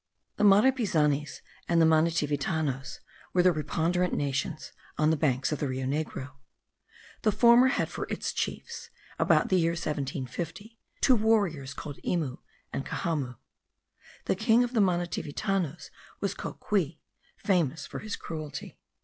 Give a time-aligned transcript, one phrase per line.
[0.37, 3.01] The Marepizanas and the Manitivitanos
[3.33, 6.31] were the preponderant nations on the banks of the Rio Negro.
[7.21, 12.39] The former had for its chiefs, about the year 1750, two warriors called Imu
[12.73, 13.35] and Cajamu.
[14.25, 16.97] The king of the Manitivitanos was Cocuy,
[17.37, 18.79] famous for his cruelty.